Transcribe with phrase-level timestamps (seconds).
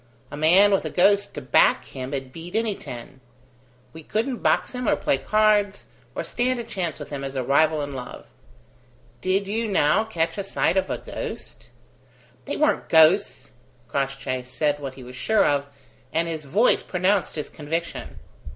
[0.31, 3.21] A man with a ghost to back him'd beat any ten.
[3.93, 5.85] We couldn't box him or play cards,
[6.15, 8.25] or stand a chance with him as a rival in love.
[9.21, 11.67] Did you, now, catch a sight of a ghost?"
[12.45, 13.53] "They weren't ghosts!"
[13.87, 15.67] Crossjay said what he was sure of,
[16.11, 18.17] and his voice pronounced his conviction.